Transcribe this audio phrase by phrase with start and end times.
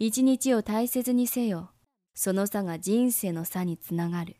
[0.00, 1.72] 一日を大切にせよ。
[2.14, 4.36] その差が人生の差につながる。